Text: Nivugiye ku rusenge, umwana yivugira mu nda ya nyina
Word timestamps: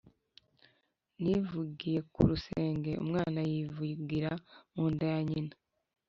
Nivugiye 1.21 1.99
ku 2.11 2.19
rusenge, 2.29 2.91
umwana 3.03 3.39
yivugira 3.51 4.31
mu 4.73 4.83
nda 4.93 5.05
ya 5.13 5.19
nyina 5.29 5.53